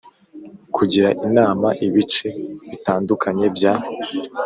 [0.75, 2.27] Kugira inama ibice
[2.69, 3.73] bitandukanye bya